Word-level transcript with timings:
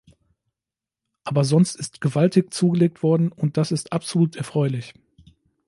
Aber 1.23 1.43
sonst 1.43 1.75
ist 1.75 2.01
gewaltig 2.01 2.51
zugelegt 2.51 3.03
worden, 3.03 3.31
und 3.31 3.55
das 3.57 3.71
ist 3.71 3.93
absolut 3.93 4.35
erfreulich. 4.35 4.95